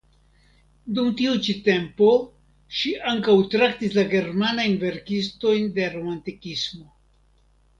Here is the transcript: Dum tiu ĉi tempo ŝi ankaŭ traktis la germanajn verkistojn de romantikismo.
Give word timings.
Dum 0.99 1.09
tiu 1.19 1.33
ĉi 1.47 1.53
tempo 1.67 2.07
ŝi 2.79 2.93
ankaŭ 3.13 3.35
traktis 3.57 3.99
la 3.99 4.07
germanajn 4.15 4.75
verkistojn 4.87 5.71
de 5.77 5.87
romantikismo. 5.99 6.91